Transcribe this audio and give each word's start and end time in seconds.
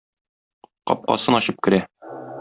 Капкасын 0.91 1.37
ачып 1.41 1.61
керә. 1.69 1.83